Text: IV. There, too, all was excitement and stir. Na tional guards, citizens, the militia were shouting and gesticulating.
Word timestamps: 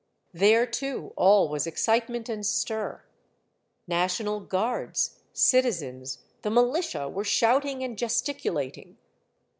IV. 0.33 0.39
There, 0.39 0.65
too, 0.65 1.13
all 1.15 1.47
was 1.47 1.67
excitement 1.67 2.27
and 2.27 2.43
stir. 2.43 3.03
Na 3.87 4.07
tional 4.07 4.49
guards, 4.49 5.19
citizens, 5.31 6.23
the 6.41 6.49
militia 6.49 7.07
were 7.07 7.23
shouting 7.23 7.83
and 7.83 7.95
gesticulating. 7.95 8.97